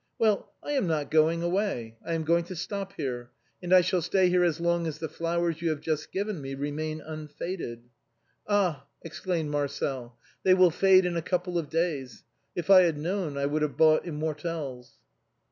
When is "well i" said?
0.17-0.71